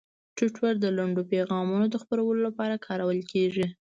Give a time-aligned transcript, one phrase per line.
[0.35, 3.65] ټویټر د لنډو پیغامونو د خپرولو لپاره کارول کېږي.